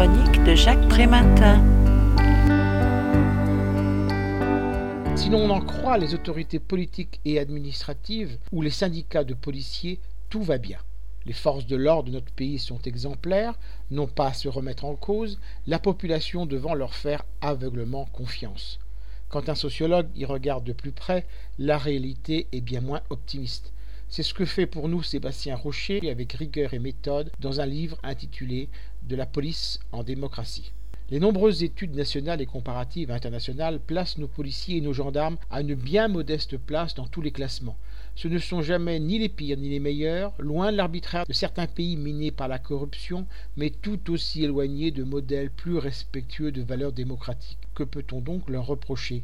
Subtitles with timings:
[0.00, 0.78] chronique de Jacques.
[5.14, 10.00] Si l'on en croit les autorités politiques et administratives ou les syndicats de policiers,
[10.30, 10.78] tout va bien.
[11.26, 13.58] Les forces de l'ordre de notre pays sont exemplaires,
[13.90, 18.78] non pas à se remettre en cause, la population devant leur faire aveuglement confiance.
[19.28, 21.26] Quand un sociologue y regarde de plus près,
[21.58, 23.74] la réalité est bien moins optimiste.
[24.12, 27.96] C'est ce que fait pour nous Sébastien Rocher avec rigueur et méthode dans un livre
[28.02, 28.68] intitulé
[29.04, 30.72] De la police en démocratie.
[31.10, 35.76] Les nombreuses études nationales et comparatives internationales placent nos policiers et nos gendarmes à une
[35.76, 37.76] bien modeste place dans tous les classements.
[38.16, 41.68] Ce ne sont jamais ni les pires ni les meilleurs, loin de l'arbitraire de certains
[41.68, 46.92] pays minés par la corruption, mais tout aussi éloignés de modèles plus respectueux de valeurs
[46.92, 47.58] démocratiques.
[47.76, 49.22] Que peut-on donc leur reprocher?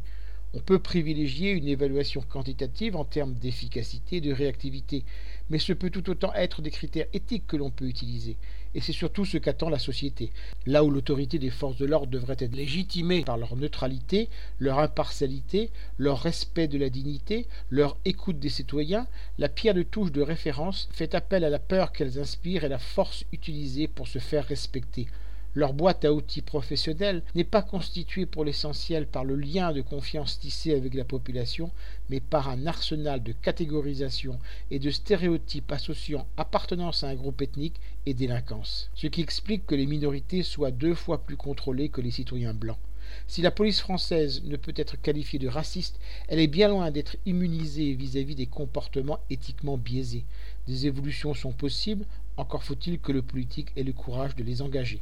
[0.56, 5.04] On peut privilégier une évaluation quantitative en termes d'efficacité et de réactivité,
[5.50, 8.38] mais ce peut tout autant être des critères éthiques que l'on peut utiliser.
[8.74, 10.30] Et c'est surtout ce qu'attend la société.
[10.64, 15.68] Là où l'autorité des forces de l'ordre devrait être légitimée par leur neutralité, leur impartialité,
[15.98, 20.88] leur respect de la dignité, leur écoute des citoyens, la pierre de touche de référence
[20.90, 25.06] fait appel à la peur qu'elles inspirent et la force utilisée pour se faire respecter.
[25.54, 30.38] Leur boîte à outils professionnelle n'est pas constituée pour l'essentiel par le lien de confiance
[30.38, 31.70] tissé avec la population,
[32.10, 34.38] mais par un arsenal de catégorisation
[34.70, 38.90] et de stéréotypes associant appartenance à un groupe ethnique et délinquance.
[38.94, 42.78] Ce qui explique que les minorités soient deux fois plus contrôlées que les citoyens blancs.
[43.28, 47.16] Si la police française ne peut être qualifiée de raciste, elle est bien loin d'être
[47.24, 50.24] immunisée vis-à-vis des comportements éthiquement biaisés.
[50.66, 52.04] Des évolutions sont possibles,
[52.36, 55.00] encore faut-il que le politique ait le courage de les engager.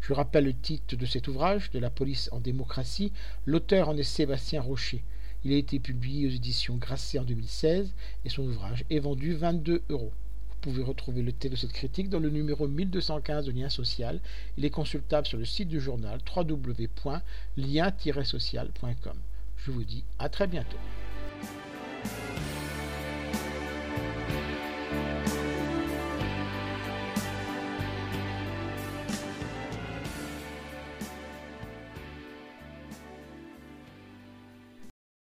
[0.00, 3.12] Je rappelle le titre de cet ouvrage, De la police en démocratie.
[3.46, 5.04] L'auteur en est Sébastien Rocher.
[5.44, 9.82] Il a été publié aux éditions Grasset en 2016 et son ouvrage est vendu 22
[9.88, 10.12] euros.
[10.50, 14.20] Vous pouvez retrouver le thème de cette critique dans le numéro 1215 de Lien Social.
[14.58, 19.16] Il est consultable sur le site du journal www.lien-social.com.
[19.56, 20.76] Je vous dis à très bientôt.